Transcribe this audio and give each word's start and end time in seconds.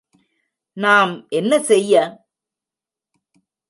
நாம் 0.77 1.13
என்ன 1.29 1.53
செய்ய? 1.61 1.93